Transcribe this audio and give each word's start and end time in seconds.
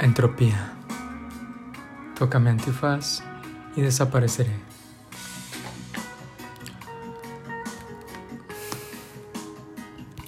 Entropía. 0.00 0.74
Tócame 2.16 2.50
antifaz 2.50 3.20
y 3.74 3.80
desapareceré. 3.80 4.54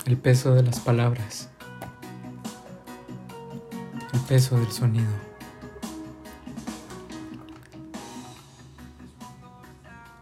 El 0.07 0.17
peso 0.19 0.55
de 0.55 0.65
las 0.65 0.81
palabras. 0.81 1.51
El 4.13 4.21
peso 4.23 4.59
del 4.59 4.73
sonido. 4.73 5.13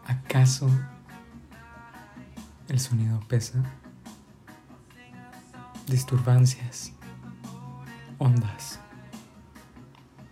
¿Acaso 0.07 0.69
el 2.69 2.79
sonido 2.79 3.19
pesa? 3.29 3.63
Disturbancias. 5.87 6.93
Ondas 8.19 8.79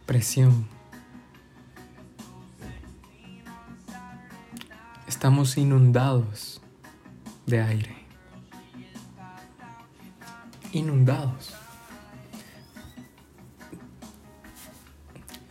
presión. 0.07 0.69
Estamos 5.09 5.59
inundados 5.59 6.63
de 7.47 7.61
aire. 7.61 7.97
Inundados. 10.73 11.55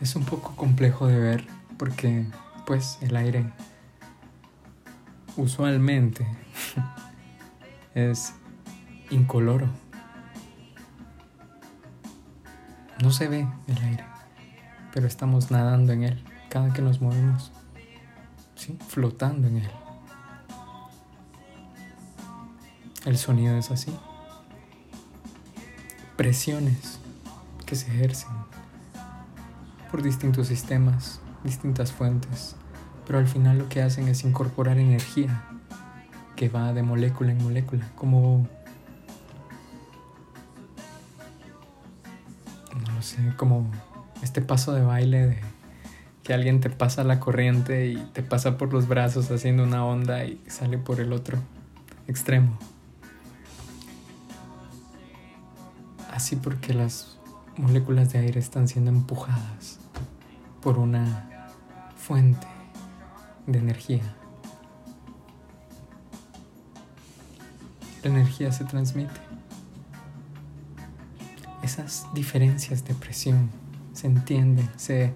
Es 0.00 0.16
un 0.16 0.24
poco 0.24 0.56
complejo 0.56 1.06
de 1.06 1.18
ver 1.18 1.46
porque 1.78 2.26
pues 2.66 2.98
el 3.02 3.16
aire 3.16 3.52
usualmente 5.36 6.26
es 7.94 8.32
incoloro. 9.10 9.68
No 13.02 13.10
se 13.10 13.28
ve 13.28 13.46
el 13.66 13.78
aire 13.78 14.15
pero 14.96 15.08
estamos 15.08 15.50
nadando 15.50 15.92
en 15.92 16.04
él 16.04 16.24
cada 16.48 16.72
que 16.72 16.80
nos 16.80 17.02
movemos, 17.02 17.52
¿sí? 18.54 18.78
flotando 18.88 19.46
en 19.46 19.58
él. 19.58 19.70
El 23.04 23.18
sonido 23.18 23.58
es 23.58 23.70
así. 23.70 23.94
Presiones 26.16 26.98
que 27.66 27.76
se 27.76 27.88
ejercen 27.88 28.30
por 29.90 30.00
distintos 30.00 30.46
sistemas, 30.46 31.20
distintas 31.44 31.92
fuentes, 31.92 32.56
pero 33.06 33.18
al 33.18 33.28
final 33.28 33.58
lo 33.58 33.68
que 33.68 33.82
hacen 33.82 34.08
es 34.08 34.24
incorporar 34.24 34.78
energía 34.78 35.44
que 36.36 36.48
va 36.48 36.72
de 36.72 36.82
molécula 36.82 37.32
en 37.32 37.44
molécula, 37.44 37.86
como 37.96 38.48
no 42.82 42.92
lo 42.94 43.02
sé, 43.02 43.34
como 43.36 43.70
este 44.26 44.42
paso 44.42 44.72
de 44.72 44.82
baile 44.82 45.26
de 45.28 45.38
que 46.24 46.34
alguien 46.34 46.58
te 46.58 46.68
pasa 46.68 47.04
la 47.04 47.20
corriente 47.20 47.86
y 47.86 47.96
te 48.12 48.24
pasa 48.24 48.58
por 48.58 48.72
los 48.72 48.88
brazos 48.88 49.30
haciendo 49.30 49.62
una 49.62 49.84
onda 49.84 50.24
y 50.24 50.42
sale 50.48 50.78
por 50.78 50.98
el 50.98 51.12
otro 51.12 51.38
extremo. 52.08 52.58
Así 56.10 56.34
porque 56.34 56.74
las 56.74 57.18
moléculas 57.56 58.12
de 58.12 58.18
aire 58.18 58.40
están 58.40 58.66
siendo 58.66 58.90
empujadas 58.90 59.78
por 60.60 60.80
una 60.80 61.46
fuente 61.96 62.48
de 63.46 63.60
energía. 63.60 64.02
La 68.02 68.10
energía 68.10 68.50
se 68.50 68.64
transmite. 68.64 69.20
Esas 71.62 72.12
diferencias 72.12 72.84
de 72.84 72.94
presión 72.94 73.65
se 73.96 74.06
entienden, 74.06 74.68
se 74.76 75.14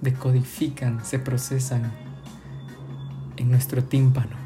decodifican, 0.00 1.04
se 1.04 1.20
procesan 1.20 1.92
en 3.36 3.50
nuestro 3.50 3.84
tímpano. 3.84 4.36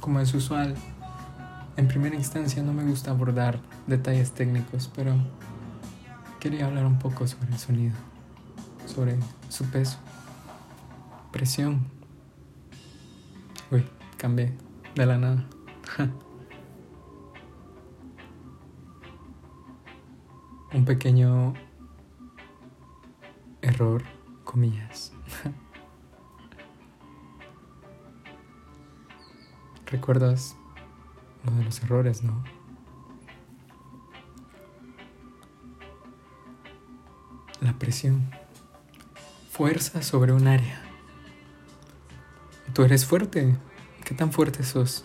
Como 0.00 0.20
es 0.20 0.32
usual, 0.32 0.74
en 1.76 1.86
primera 1.86 2.16
instancia 2.16 2.62
no 2.62 2.72
me 2.72 2.82
gusta 2.84 3.10
abordar 3.10 3.60
detalles 3.86 4.32
técnicos, 4.32 4.90
pero 4.94 5.14
quería 6.40 6.64
hablar 6.64 6.86
un 6.86 6.98
poco 6.98 7.26
sobre 7.28 7.48
el 7.48 7.58
sonido, 7.58 7.94
sobre 8.86 9.18
su 9.50 9.66
peso, 9.66 9.98
presión. 11.30 11.86
Uy, 13.70 13.84
cambié 14.16 14.56
de 14.94 15.06
la 15.06 15.18
nada. 15.18 15.44
un 20.72 20.84
pequeño 20.84 21.54
error, 23.62 24.02
comillas. 24.44 25.12
¿Recuerdas 29.86 30.56
lo 31.44 31.50
de 31.52 31.64
los 31.64 31.82
errores, 31.82 32.22
no? 32.22 32.44
La 37.60 37.78
presión. 37.78 38.30
Fuerza 39.50 40.02
sobre 40.02 40.32
un 40.32 40.46
área. 40.46 40.80
Tú 42.72 42.84
eres 42.84 43.04
fuerte. 43.04 43.56
¿Qué 44.04 44.14
tan 44.14 44.32
fuerte 44.32 44.62
sos? 44.62 45.04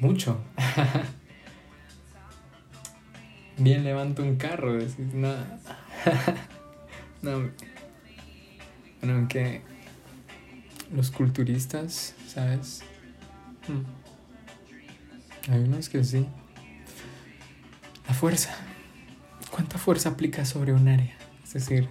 Mucho. 0.00 0.40
Bien 3.68 3.84
levanto 3.84 4.22
un 4.22 4.36
carro, 4.36 4.72
decís, 4.72 4.96
no. 5.12 5.34
no. 7.22 7.50
Bueno, 9.00 9.16
aunque 9.16 9.62
los 10.94 11.10
culturistas, 11.10 12.14
¿sabes? 12.26 12.82
Hmm. 13.68 13.84
Hay 15.52 15.60
unos 15.60 15.88
que 15.88 16.02
sí. 16.02 16.26
La 18.06 18.14
fuerza. 18.14 18.56
¿Cuánta 19.50 19.76
fuerza 19.76 20.10
aplica 20.10 20.44
sobre 20.44 20.72
un 20.72 20.88
área? 20.88 21.16
Es 21.44 21.52
decir, 21.52 21.88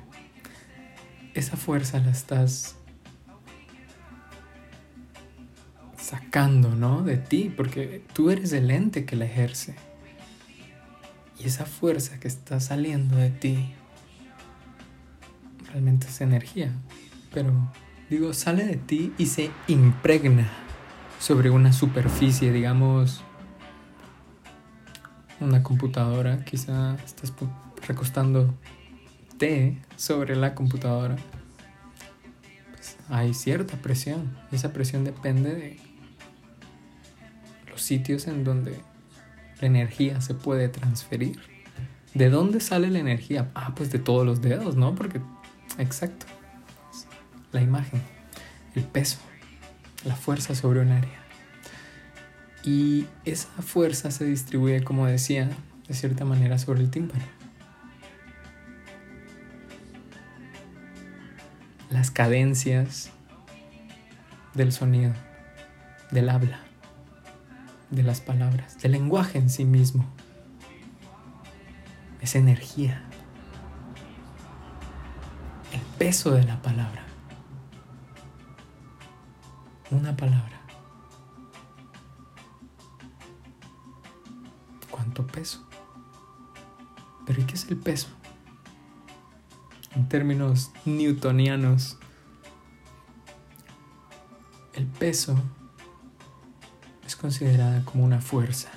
esa 1.36 1.58
fuerza 1.58 2.00
la 2.00 2.12
estás 2.12 2.76
sacando, 5.98 6.76
¿no? 6.76 7.04
De 7.04 7.18
ti, 7.18 7.54
porque 7.56 8.04
tú 8.14 8.32
eres 8.32 8.52
el 8.54 8.72
ente 8.72 9.06
que 9.06 9.16
la 9.16 9.26
ejerce. 9.26 9.76
Y 11.40 11.48
esa 11.48 11.66
fuerza 11.66 12.20
que 12.20 12.28
está 12.28 12.60
saliendo 12.60 13.16
de 13.18 13.30
ti 13.30 13.74
realmente 15.68 16.08
es 16.08 16.22
energía. 16.22 16.72
Pero 17.34 17.52
digo, 18.10 18.34
sale 18.34 18.66
de 18.66 18.78
ti 18.78 19.14
y 19.18 19.28
se 19.28 19.52
impregna 19.68 20.50
sobre 21.20 21.50
una 21.50 21.74
superficie, 21.74 22.52
digamos, 22.52 23.22
una 25.40 25.62
computadora. 25.64 26.44
Quizá 26.44 26.96
estás 27.06 27.34
recostando 27.88 28.54
té 29.38 29.78
sobre 29.96 30.36
la 30.36 30.56
computadora. 30.56 31.18
Pues 32.72 32.98
hay 33.10 33.34
cierta 33.34 33.78
presión. 33.78 34.36
Y 34.52 34.56
esa 34.56 34.74
presión 34.74 35.04
depende 35.04 35.54
de 35.54 35.80
los 37.70 37.82
sitios 37.82 38.28
en 38.28 38.44
donde 38.44 38.80
la 39.62 39.68
energía 39.68 40.22
se 40.22 40.34
puede 40.34 40.70
transferir. 40.70 41.40
¿De 42.14 42.30
dónde 42.30 42.60
sale 42.60 42.90
la 42.90 43.00
energía? 43.00 43.52
Ah, 43.54 43.74
pues 43.76 43.92
de 43.92 44.00
todos 44.00 44.26
los 44.26 44.42
dedos, 44.42 44.76
¿no? 44.76 44.96
Porque, 44.96 45.22
exacto, 45.78 46.26
la 47.52 47.62
imagen, 47.62 48.02
el 48.76 48.84
peso, 48.84 49.20
la 50.04 50.16
fuerza 50.16 50.56
sobre 50.56 50.82
un 50.82 50.92
área. 50.92 51.20
Y 52.64 53.06
esa 53.24 53.50
fuerza 53.62 54.12
se 54.12 54.26
distribuye, 54.26 54.84
como 54.84 55.06
decía, 55.06 55.50
de 55.88 55.94
cierta 55.94 56.26
manera 56.26 56.58
sobre 56.58 56.82
el 56.82 56.90
tímpano. 56.90 57.24
Las 61.90 62.12
cadencias 62.12 63.12
del 64.54 64.72
sonido, 64.72 65.14
del 66.12 66.30
habla 66.30 66.67
de 67.90 68.04
las 68.04 68.22
palabras, 68.22 68.78
del 68.80 68.94
lenguaje 68.94 69.38
en 69.38 69.50
sí 69.50 69.66
mismo. 69.66 70.06
Es 72.22 72.36
energía. 72.36 73.04
El 75.72 75.82
peso 75.98 76.32
de 76.32 76.44
la 76.44 76.62
palabra. 76.62 77.06
Una 79.92 80.16
palabra. 80.18 80.62
¿Cuánto 84.92 85.26
peso? 85.26 85.66
Pero 87.26 87.42
¿y 87.42 87.46
qué 87.46 87.56
es 87.56 87.70
el 87.70 87.78
peso? 87.78 88.10
En 89.96 90.10
términos 90.10 90.72
newtonianos, 90.86 91.98
el 94.74 94.86
peso 94.86 95.42
considerada 97.16 97.84
como 97.86 98.04
una 98.04 98.22
fuerza. 98.22 98.70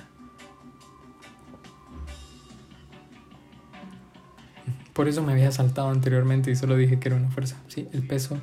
Por 4.93 5.07
eso 5.07 5.23
me 5.23 5.31
había 5.31 5.51
saltado 5.51 5.89
anteriormente 5.89 6.51
y 6.51 6.55
solo 6.55 6.75
dije 6.75 6.99
que 6.99 7.09
era 7.09 7.17
una 7.17 7.31
fuerza. 7.31 7.55
Sí, 7.67 7.87
el 7.93 8.05
peso 8.05 8.37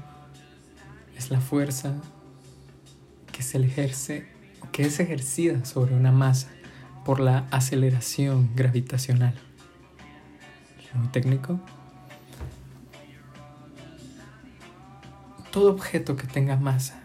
es 1.17 1.31
la 1.31 1.41
fuerza 1.41 1.95
que 3.33 3.43
se 3.43 3.59
ejerce, 3.59 4.27
que 4.73 4.85
es 4.85 4.99
ejercida 4.99 5.65
sobre 5.65 5.95
una 5.95 6.11
masa 6.11 6.49
por 7.05 7.21
la 7.21 7.47
aceleración 7.51 8.51
gravitacional. 8.55 9.35
Muy 10.95 11.09
técnico. 11.09 11.61
Todo 15.53 15.71
objeto 15.71 16.17
que 16.17 16.27
tenga 16.27 16.57
masa 16.57 16.99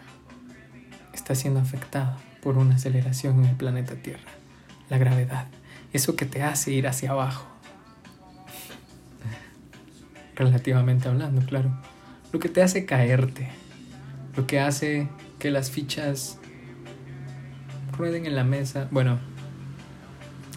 está 1.14 1.36
siendo 1.36 1.60
afectado 1.60 2.18
por 2.44 2.58
una 2.58 2.76
aceleración 2.76 3.40
en 3.40 3.46
el 3.46 3.56
planeta 3.56 3.96
Tierra, 3.96 4.30
la 4.90 4.98
gravedad, 4.98 5.48
eso 5.94 6.16
que 6.18 6.26
te 6.26 6.44
hace 6.44 6.72
ir 6.72 6.88
hacia 6.88 7.12
abajo. 7.12 7.48
Relativamente 10.36 11.08
hablando, 11.08 11.46
claro. 11.46 11.72
Lo 12.34 12.40
que 12.40 12.50
te 12.50 12.62
hace 12.62 12.86
caerte, 12.86 13.50
lo 14.36 14.46
que 14.46 14.60
hace 14.60 15.08
que 15.40 15.52
las 15.52 15.72
fichas 15.72 16.40
rueden 17.98 18.26
en 18.26 18.36
la 18.36 18.44
mesa. 18.44 18.88
Bueno, 18.92 19.20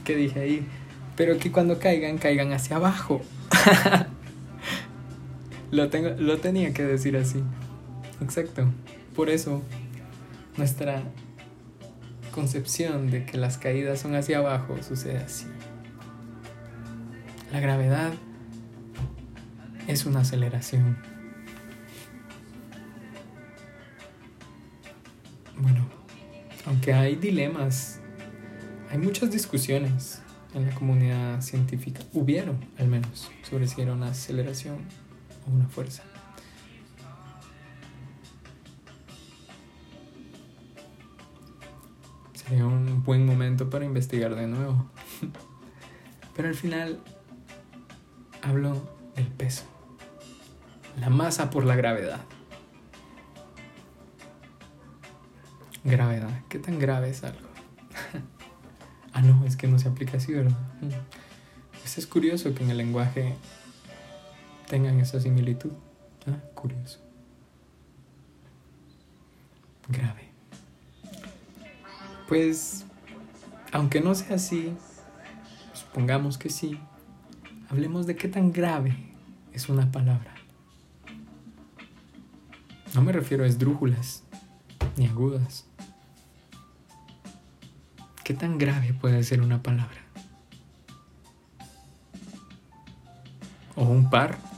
¿qué 0.05 0.17
dije 0.17 0.41
ahí? 0.41 0.67
Pero 1.15 1.39
que 1.39 1.53
cuando 1.53 1.79
caigan, 1.79 2.19
caigan 2.19 2.53
hacia 2.53 2.77
abajo. 2.77 3.21
lo, 5.71 5.89
tengo, 5.91 6.11
lo 6.19 6.39
tenía 6.39 6.73
que 6.73 6.83
decir 6.83 7.17
así. 7.17 7.43
Exacto. 8.21 8.67
Por 9.15 9.31
eso 9.31 9.63
nuestra 10.57 11.03
concepción 12.37 13.11
de 13.11 13.25
que 13.25 13.39
las 13.39 13.57
caídas 13.57 13.99
son 13.99 14.15
hacia 14.15 14.39
abajo 14.39 14.77
sucede 14.83 15.17
así. 15.17 15.47
La 17.51 17.61
gravedad 17.61 18.13
es 19.89 20.05
una 20.05 20.21
aceleración. 20.21 20.99
Bueno, 25.57 25.89
aunque 26.67 26.93
hay 26.93 27.17
dilemas, 27.17 28.01
hay 28.91 28.99
muchas 28.99 29.31
discusiones 29.31 30.21
en 30.53 30.67
la 30.67 30.75
comunidad 30.75 31.41
científica, 31.41 32.03
hubieron 32.13 32.59
al 32.79 32.89
menos, 32.89 33.31
sobre 33.49 33.67
si 33.67 33.81
era 33.81 33.95
una 33.95 34.09
aceleración 34.09 34.77
o 35.49 35.55
una 35.55 35.69
fuerza. 35.69 36.03
Sería 42.47 42.65
un 42.65 43.03
buen 43.03 43.27
momento 43.27 43.69
para 43.71 43.85
investigar 43.85 44.37
de 44.37 44.47
nuevo. 44.47 44.87
Pero 46.37 46.49
al 46.49 46.55
final 46.55 47.01
hablo 48.43 48.89
del 49.17 49.27
peso. 49.27 49.65
La 51.01 51.11
masa 51.11 51.51
por 51.51 51.65
la 51.65 51.75
gravedad. 51.75 52.21
Gravedad. 55.83 56.31
¿Qué 56.49 56.59
tan 56.61 56.79
grave 56.79 57.11
es 57.11 57.25
algo? 57.25 57.49
ah, 59.13 59.23
no, 59.23 59.45
es 59.45 59.57
que 59.57 59.67
no 59.67 59.79
se 59.79 59.89
aplica 59.89 60.19
así, 60.19 60.33
¿verdad? 60.33 60.57
Pues 61.81 61.99
es 61.99 62.07
curioso 62.07 62.55
que 62.55 62.63
en 62.63 62.71
el 62.71 62.77
lenguaje 62.77 63.35
tengan 64.69 65.01
esa 65.01 65.21
similitud. 65.21 65.73
Ah, 66.27 66.39
curioso. 66.55 67.01
Grave. 69.89 70.26
Pues, 72.29 72.85
aunque 73.73 74.01
no 74.01 74.15
sea 74.15 74.37
así, 74.37 74.75
supongamos 75.73 76.39
que 76.39 76.51
sí, 76.51 76.79
hablemos 77.71 78.07
de 78.07 78.17
qué 78.17 78.29
tan 78.29 78.53
grave 78.53 78.97
es 79.53 79.69
una 79.69 79.91
palabra. 79.93 80.35
No 82.95 83.03
me 83.03 83.13
refiero 83.13 83.45
a 83.45 83.47
esdrújulas 83.47 84.25
ni 84.97 85.07
agudas. 85.07 85.67
¿Qué 88.25 88.35
tan 88.35 88.59
grave 88.59 88.93
puede 88.93 89.23
ser 89.23 89.41
una 89.41 89.63
palabra? 89.63 90.01
¿O 93.77 93.85
un 93.85 94.11
par? 94.11 94.56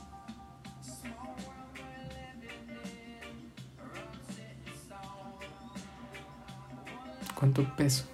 Cuánto 7.38 7.64
peso 7.76 8.04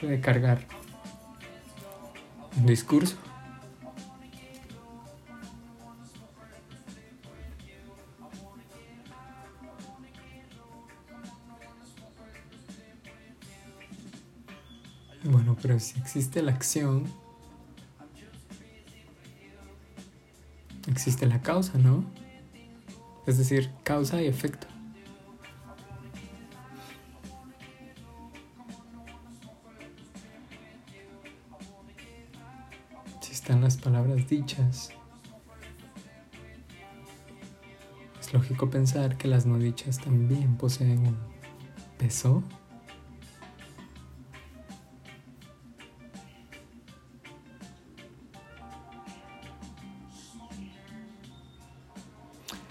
puede 0.00 0.18
cargar 0.20 0.66
un 2.56 2.66
discurso. 2.66 3.16
Bueno, 15.24 15.56
pero 15.60 15.78
si 15.78 16.00
existe 16.00 16.42
la 16.42 16.52
acción, 16.52 17.04
existe 20.88 21.26
la 21.26 21.42
causa, 21.42 21.76
¿no? 21.76 22.04
Es 23.26 23.36
decir, 23.36 23.70
causa 23.84 24.22
y 24.22 24.26
efecto. 24.26 24.71
Están 33.42 33.60
las 33.60 33.76
palabras 33.76 34.28
dichas. 34.28 34.90
Es 38.20 38.32
lógico 38.32 38.70
pensar 38.70 39.16
que 39.16 39.26
las 39.26 39.46
no 39.46 39.58
dichas 39.58 39.98
también 39.98 40.56
poseen 40.56 41.08
un 41.08 41.16
peso. 41.98 42.44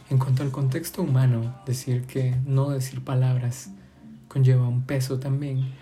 En 0.09 0.17
cuanto 0.17 0.44
al 0.44 0.51
contexto 0.51 1.01
humano, 1.01 1.62
decir 1.65 2.06
que 2.06 2.33
no 2.45 2.69
decir 2.69 3.03
palabras 3.03 3.71
conlleva 4.29 4.69
un 4.69 4.83
peso 4.83 5.19
también 5.19 5.74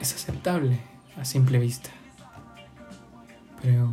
es 0.00 0.14
aceptable 0.14 0.80
a 1.18 1.26
simple 1.26 1.58
vista 1.58 1.90
pero, 3.62 3.90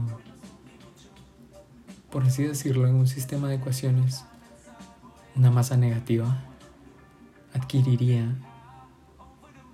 por 2.11 2.23
así 2.23 2.43
decirlo, 2.43 2.87
en 2.87 2.95
un 2.95 3.07
sistema 3.07 3.47
de 3.47 3.55
ecuaciones, 3.55 4.25
una 5.35 5.51
masa 5.51 5.77
negativa 5.77 6.43
adquiriría 7.53 8.35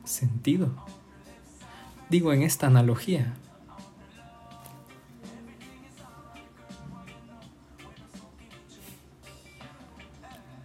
sentido. 0.03 0.75
Digo, 2.09 2.33
en 2.33 2.43
esta 2.43 2.67
analogía. 2.67 3.33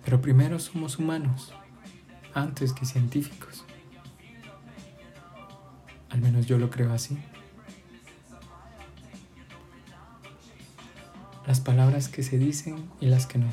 Pero 0.05 0.21
primero 0.21 0.59
somos 0.59 0.99
humanos, 0.99 1.53
antes 2.35 2.73
que 2.73 2.85
científicos. 2.85 3.65
Al 6.11 6.21
menos 6.21 6.47
yo 6.47 6.59
lo 6.59 6.69
creo 6.69 6.93
así. 6.93 7.17
Las 11.51 11.59
palabras 11.59 12.07
que 12.07 12.23
se 12.23 12.39
dicen 12.39 12.77
y 13.01 13.07
las 13.07 13.27
que 13.27 13.37
no. 13.37 13.49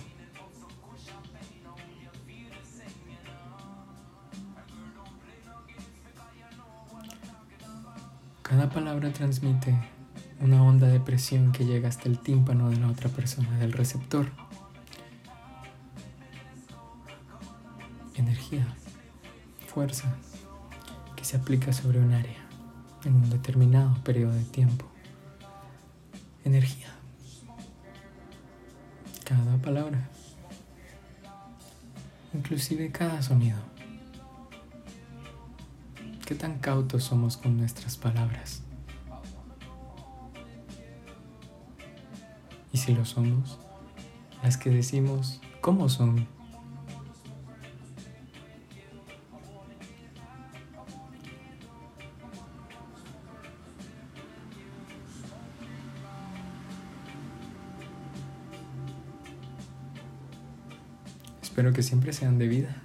Cada 8.43 8.69
palabra 8.69 9.11
transmite 9.11 9.75
una 10.39 10.61
onda 10.61 10.89
de 10.89 10.99
presión 10.99 11.51
que 11.51 11.65
llega 11.65 11.89
hasta 11.89 12.07
el 12.07 12.19
tímpano 12.19 12.69
de 12.69 12.77
la 12.77 12.87
otra 12.87 13.09
persona, 13.09 13.57
del 13.57 13.73
receptor. 13.73 14.27
Energía, 18.13 18.67
fuerza, 19.65 20.15
que 21.15 21.25
se 21.25 21.35
aplica 21.35 21.73
sobre 21.73 21.99
un 21.99 22.13
área 22.13 22.45
en 23.05 23.15
un 23.15 23.29
determinado 23.31 23.95
periodo 24.03 24.33
de 24.33 24.43
tiempo. 24.43 24.85
Energía 26.45 26.97
cada 29.27 29.57
palabra, 29.57 30.07
inclusive 32.33 32.93
cada 32.93 33.21
sonido. 33.21 33.57
¿Qué 36.25 36.33
tan 36.33 36.59
cautos 36.59 37.03
somos 37.03 37.35
con 37.35 37.57
nuestras 37.57 37.97
palabras? 37.97 38.61
Y 42.71 42.77
si 42.77 42.93
lo 42.93 43.03
somos, 43.03 43.59
las 44.43 44.55
que 44.55 44.69
decimos, 44.69 45.41
¿cómo 45.59 45.89
son? 45.89 46.25
Espero 61.57 61.73
que 61.73 61.81
siempre 61.81 62.13
sean 62.13 62.37
de 62.37 62.47
vida. 62.47 62.83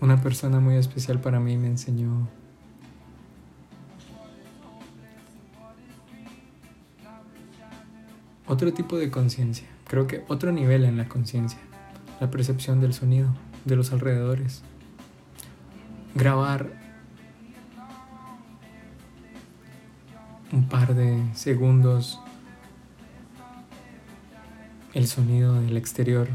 Una 0.00 0.22
persona 0.22 0.60
muy 0.60 0.76
especial 0.76 1.20
para 1.20 1.40
mí 1.40 1.56
me 1.56 1.66
enseñó 1.66 2.28
otro 8.46 8.72
tipo 8.72 8.96
de 8.96 9.10
conciencia, 9.10 9.66
creo 9.86 10.06
que 10.06 10.24
otro 10.28 10.52
nivel 10.52 10.84
en 10.84 10.96
la 10.96 11.08
conciencia, 11.08 11.58
la 12.20 12.30
percepción 12.30 12.80
del 12.80 12.94
sonido, 12.94 13.28
de 13.64 13.76
los 13.76 13.92
alrededores. 13.92 14.62
Grabar 16.14 16.72
un 20.52 20.68
par 20.68 20.94
de 20.94 21.22
segundos 21.34 22.20
el 24.94 25.06
sonido 25.06 25.60
del 25.60 25.76
exterior 25.76 26.28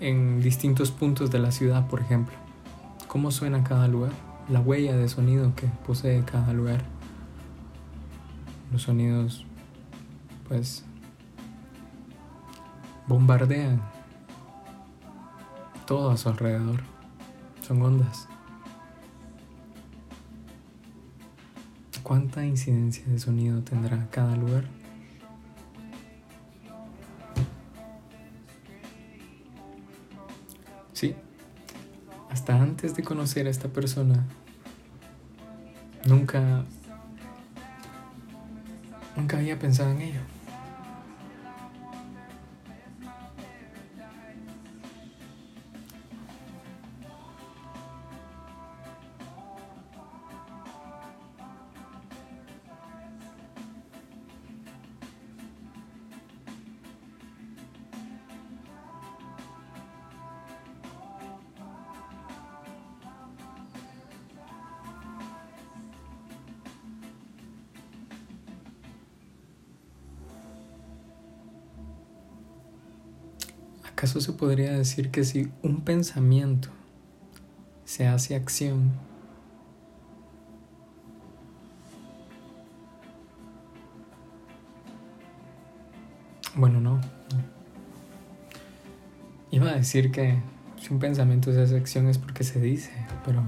en 0.00 0.40
distintos 0.40 0.90
puntos 0.90 1.30
de 1.30 1.38
la 1.38 1.52
ciudad, 1.52 1.86
por 1.86 2.00
ejemplo 2.00 2.34
cómo 3.10 3.32
suena 3.32 3.64
cada 3.64 3.88
lugar, 3.88 4.12
la 4.48 4.60
huella 4.60 4.96
de 4.96 5.08
sonido 5.08 5.52
que 5.56 5.66
posee 5.84 6.22
cada 6.24 6.52
lugar. 6.52 6.80
Los 8.70 8.82
sonidos, 8.82 9.44
pues, 10.46 10.84
bombardean 13.08 13.82
todo 15.90 16.12
a 16.12 16.16
su 16.16 16.28
alrededor. 16.28 16.82
Son 17.66 17.82
ondas. 17.82 18.28
¿Cuánta 22.04 22.46
incidencia 22.46 23.04
de 23.08 23.18
sonido 23.18 23.60
tendrá 23.64 24.06
cada 24.08 24.36
lugar? 24.36 24.66
Sí, 30.92 31.16
hasta 32.30 32.54
antes 32.54 32.94
de 32.94 33.02
conocer 33.02 33.48
a 33.48 33.50
esta 33.50 33.66
persona, 33.66 34.24
nunca, 36.06 36.64
nunca 39.16 39.38
había 39.38 39.58
pensado 39.58 39.90
en 39.90 40.02
ello. 40.02 40.20
¿Acaso 74.00 74.22
se 74.22 74.32
podría 74.32 74.72
decir 74.72 75.10
que 75.10 75.24
si 75.24 75.52
un 75.62 75.82
pensamiento 75.82 76.70
se 77.84 78.06
hace 78.06 78.34
acción, 78.34 78.92
bueno, 86.54 86.80
no. 86.80 86.98
Iba 89.50 89.68
a 89.68 89.74
decir 89.74 90.10
que 90.10 90.38
si 90.80 90.94
un 90.94 90.98
pensamiento 90.98 91.52
se 91.52 91.60
hace 91.60 91.76
acción 91.76 92.08
es 92.08 92.16
porque 92.16 92.42
se 92.42 92.58
dice, 92.58 92.92
pero 93.22 93.42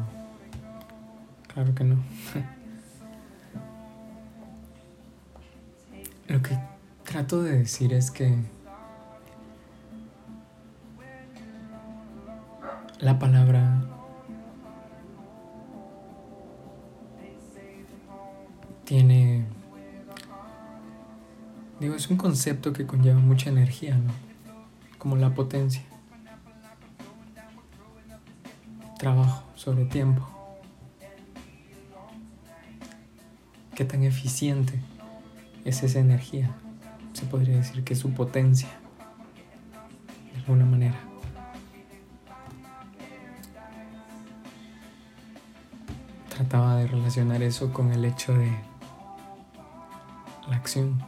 claro 1.49 1.75
que 1.75 1.85
no. 1.85 1.97
Lo 6.29 6.43
que 6.43 6.59
trato 7.05 7.43
de 7.43 7.57
decir 7.57 7.95
es 7.95 8.11
que 8.11 8.37
la 13.01 13.19
palabra 13.19 13.83
tiene, 18.85 19.45
digo, 21.81 21.95
es 21.95 22.09
un 22.09 22.17
concepto 22.17 22.73
que 22.73 22.87
conlleva 22.87 23.19
mucha 23.19 23.51
energía, 23.51 23.97
¿no? 23.97 24.13
Como 24.99 25.17
la 25.17 25.35
potencia. 25.35 25.83
Trabajo 28.99 29.45
sobre 29.55 29.85
tiempo. 29.87 30.29
¿Qué 33.75 33.85
tan 33.85 34.03
eficiente 34.05 34.79
es 35.65 35.83
esa 35.83 35.99
energía? 35.99 36.55
Se 37.15 37.25
podría 37.25 37.57
decir 37.57 37.83
que 37.85 37.95
es 37.95 37.99
su 37.99 38.13
potencia, 38.13 38.69
de 40.33 40.39
alguna 40.41 40.67
manera. 40.67 41.12
De 46.53 46.87
relacionar 46.87 47.43
eso 47.43 47.73
con 47.73 47.93
el 47.93 48.05
hecho 48.05 48.35
de 48.35 48.53
la 50.49 50.57
acción, 50.57 51.03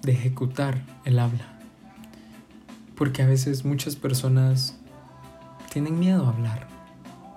de 0.00 0.12
ejecutar 0.12 0.80
el 1.04 1.18
habla. 1.18 1.58
Porque 2.96 3.22
a 3.22 3.26
veces 3.26 3.66
muchas 3.66 3.96
personas 3.96 4.78
tienen 5.70 5.98
miedo 5.98 6.24
a 6.24 6.30
hablar. 6.30 6.68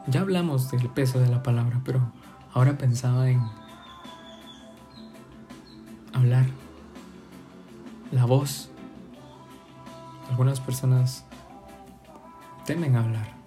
Ya 0.08 0.22
hablamos 0.22 0.72
del 0.72 0.88
peso 0.90 1.20
de 1.20 1.28
la 1.28 1.44
palabra, 1.44 1.82
pero 1.84 2.10
ahora 2.54 2.78
pensaba 2.78 3.30
en 3.30 3.42
hablar, 6.14 6.46
la 8.14 8.24
voz. 8.24 8.70
Algunas 10.30 10.62
personas 10.62 11.26
temen 12.66 12.96
hablar 12.96 13.45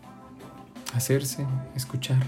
hacerse, 0.98 1.46
escuchar. 1.74 2.22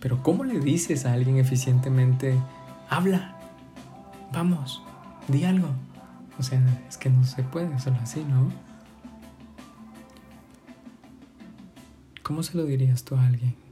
Pero 0.00 0.22
¿cómo 0.22 0.44
le 0.44 0.60
dices 0.60 1.04
a 1.04 1.12
alguien 1.12 1.38
eficientemente, 1.38 2.38
habla, 2.88 3.36
vamos, 4.32 4.82
di 5.28 5.44
algo? 5.44 5.68
O 6.38 6.42
sea, 6.42 6.62
es 6.88 6.96
que 6.96 7.10
no 7.10 7.24
se 7.24 7.42
puede 7.42 7.78
solo 7.78 7.96
así, 8.02 8.24
¿no? 8.24 8.50
¿Cómo 12.22 12.42
se 12.42 12.56
lo 12.56 12.64
dirías 12.64 13.04
tú 13.04 13.16
a 13.16 13.26
alguien? 13.26 13.65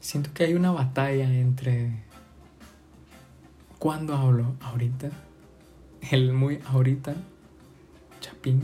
Siento 0.00 0.30
que 0.34 0.44
hay 0.44 0.52
una 0.52 0.72
batalla 0.72 1.32
entre 1.32 2.02
cuándo 3.78 4.14
hablo 4.14 4.56
ahorita, 4.60 5.08
el 6.10 6.34
muy 6.34 6.60
ahorita, 6.66 7.14
chapín, 8.20 8.60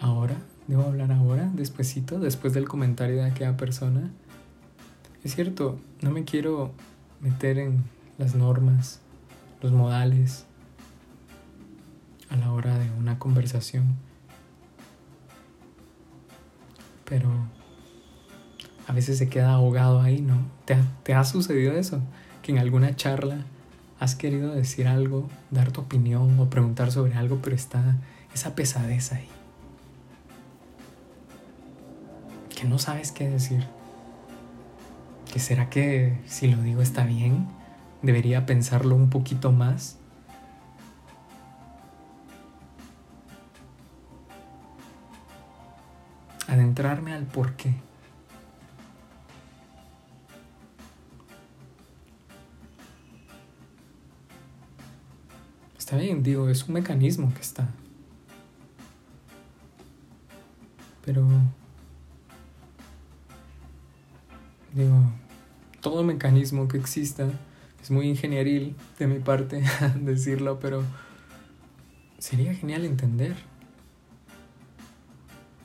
ahora, 0.00 0.36
debo 0.68 0.84
hablar 0.84 1.10
ahora, 1.10 1.50
despuesito, 1.52 2.20
después 2.20 2.52
del 2.52 2.68
comentario 2.68 3.16
de 3.16 3.24
aquella 3.24 3.56
persona. 3.56 4.12
Es 5.24 5.34
cierto, 5.34 5.80
no 6.00 6.12
me 6.12 6.24
quiero 6.24 6.70
meter 7.20 7.58
en 7.58 7.82
las 8.18 8.36
normas, 8.36 9.00
los 9.62 9.72
modales 9.72 10.46
a 12.28 12.36
la 12.36 12.52
hora 12.52 12.78
de 12.78 12.88
una 12.92 13.18
conversación. 13.18 13.96
Pero 17.04 17.28
a 18.90 18.92
veces 18.92 19.18
se 19.18 19.28
queda 19.28 19.52
ahogado 19.52 20.00
ahí, 20.00 20.20
¿no? 20.20 20.34
¿Te 20.64 20.74
ha, 20.74 20.82
¿Te 21.04 21.14
ha, 21.14 21.22
sucedido 21.22 21.74
eso? 21.74 22.00
Que 22.42 22.50
en 22.50 22.58
alguna 22.58 22.96
charla 22.96 23.44
has 24.00 24.16
querido 24.16 24.52
decir 24.52 24.88
algo, 24.88 25.28
dar 25.52 25.70
tu 25.70 25.82
opinión 25.82 26.40
o 26.40 26.50
preguntar 26.50 26.90
sobre 26.90 27.14
algo, 27.14 27.38
pero 27.40 27.54
está 27.54 27.98
esa 28.34 28.56
pesadez 28.56 29.12
ahí. 29.12 29.28
Que 32.48 32.64
no 32.64 32.80
sabes 32.80 33.12
qué 33.12 33.28
decir. 33.28 33.64
¿Que 35.32 35.38
será 35.38 35.70
que 35.70 36.18
si 36.26 36.48
lo 36.48 36.60
digo 36.60 36.82
está 36.82 37.04
bien? 37.04 37.46
¿Debería 38.02 38.44
pensarlo 38.44 38.96
un 38.96 39.08
poquito 39.08 39.52
más? 39.52 39.98
Adentrarme 46.48 47.12
al 47.12 47.26
por 47.26 47.54
Está 55.90 56.00
bien, 56.00 56.22
digo, 56.22 56.48
es 56.48 56.68
un 56.68 56.74
mecanismo 56.74 57.34
que 57.34 57.40
está. 57.40 57.68
Pero... 61.04 61.26
Digo, 64.72 65.02
todo 65.80 66.04
mecanismo 66.04 66.68
que 66.68 66.78
exista 66.78 67.28
es 67.82 67.90
muy 67.90 68.06
ingenieril 68.06 68.76
de 69.00 69.08
mi 69.08 69.18
parte 69.18 69.64
decirlo, 70.00 70.60
pero 70.60 70.84
sería 72.20 72.54
genial 72.54 72.84
entender. 72.84 73.34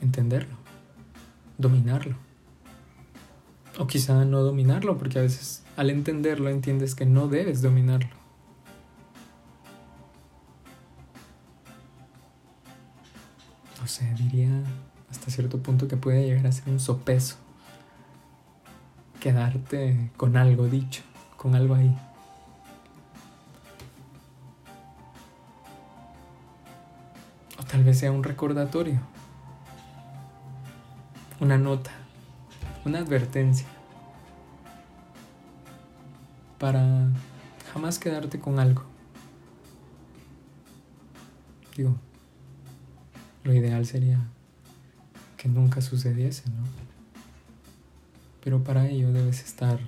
Entenderlo. 0.00 0.56
Dominarlo. 1.56 2.16
O 3.78 3.86
quizá 3.86 4.24
no 4.24 4.42
dominarlo, 4.42 4.98
porque 4.98 5.20
a 5.20 5.22
veces 5.22 5.62
al 5.76 5.88
entenderlo 5.88 6.50
entiendes 6.50 6.96
que 6.96 7.06
no 7.06 7.28
debes 7.28 7.62
dominarlo. 7.62 8.25
No 13.86 13.90
sé, 13.90 14.12
diría 14.14 14.50
hasta 15.08 15.30
cierto 15.30 15.62
punto 15.62 15.86
que 15.86 15.96
puede 15.96 16.26
llegar 16.26 16.44
a 16.48 16.50
ser 16.50 16.68
un 16.70 16.80
sopeso. 16.80 17.36
Quedarte 19.20 20.10
con 20.16 20.36
algo 20.36 20.66
dicho, 20.66 21.02
con 21.36 21.54
algo 21.54 21.76
ahí. 21.76 21.96
O 27.60 27.62
tal 27.62 27.84
vez 27.84 28.00
sea 28.00 28.10
un 28.10 28.24
recordatorio, 28.24 28.98
una 31.38 31.56
nota, 31.56 31.92
una 32.84 32.98
advertencia 32.98 33.68
para 36.58 37.06
jamás 37.72 38.00
quedarte 38.00 38.40
con 38.40 38.58
algo. 38.58 38.82
Digo, 41.76 41.94
lo 43.46 43.54
ideal 43.54 43.86
sería 43.86 44.18
que 45.36 45.48
nunca 45.48 45.80
sucediese, 45.80 46.50
¿no? 46.50 46.64
Pero 48.42 48.64
para 48.64 48.88
ello 48.88 49.12
debes 49.12 49.44
estar 49.44 49.78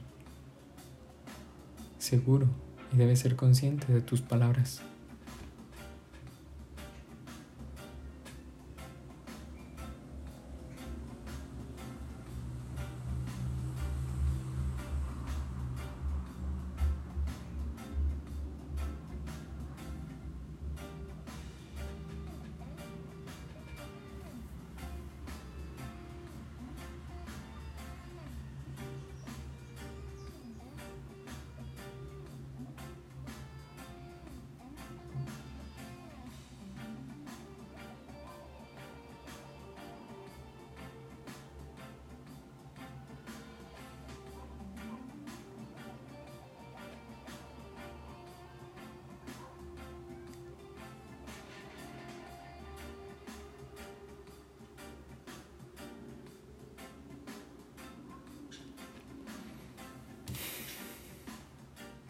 seguro 1.98 2.46
y 2.92 2.96
debes 2.96 3.18
ser 3.18 3.34
consciente 3.34 3.92
de 3.92 4.00
tus 4.00 4.20
palabras. 4.20 4.80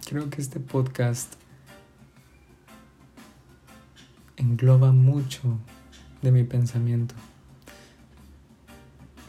Creo 0.09 0.31
que 0.31 0.40
este 0.40 0.59
podcast 0.59 1.35
engloba 4.38 4.90
mucho 4.90 5.59
de 6.23 6.33
mi 6.33 6.44
pensamiento 6.44 7.14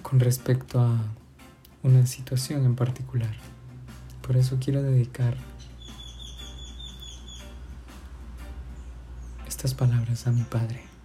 con 0.01 0.21
respecto 0.21 0.79
a 0.79 1.01
una 1.83 2.05
situación 2.05 2.63
en 2.63 2.77
particular. 2.77 3.35
Por 4.25 4.37
eso 4.37 4.55
quiero 4.63 4.81
dedicar 4.81 5.35
estas 9.49 9.73
palabras 9.73 10.27
a 10.27 10.31
mi 10.31 10.43
padre. 10.43 10.98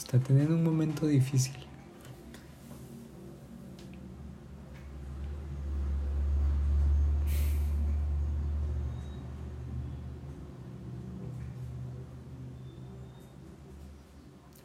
Está 0.00 0.18
teniendo 0.18 0.54
un 0.54 0.64
momento 0.64 1.06
difícil. 1.06 1.54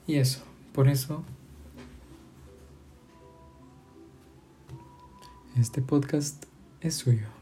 Y 0.08 0.15
eso, 0.15 0.41
por 0.74 0.88
eso 0.88 1.24
este 5.58 5.82
podcast 5.82 6.45
es 6.82 6.95
suyo. 6.95 7.35